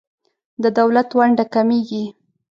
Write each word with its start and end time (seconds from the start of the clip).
د 0.63 0.65
دولت 0.77 1.09
ونډه 1.17 1.45
کمیږي. 1.53 2.05